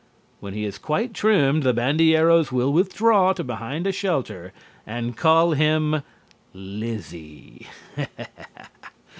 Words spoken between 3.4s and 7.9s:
behind a shelter and call him: "Lizzie!"